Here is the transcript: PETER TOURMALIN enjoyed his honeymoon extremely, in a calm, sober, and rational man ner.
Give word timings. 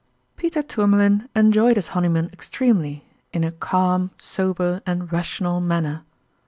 PETER 0.35 0.63
TOURMALIN 0.63 1.29
enjoyed 1.35 1.75
his 1.75 1.89
honeymoon 1.89 2.31
extremely, 2.33 3.05
in 3.31 3.43
a 3.43 3.51
calm, 3.51 4.09
sober, 4.17 4.81
and 4.83 5.13
rational 5.13 5.61
man 5.61 5.83
ner. 5.83 6.01